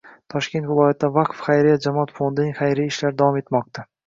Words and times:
Toshkent 0.33 0.67
viloyatida 0.69 1.09
“Vaqf” 1.17 1.43
xayriya 1.49 1.75
jamoat 1.83 2.15
fondining 2.21 2.57
xayriya 2.63 2.95
ishlari 2.97 3.17
davom 3.23 3.41
etmoqda 3.45 3.87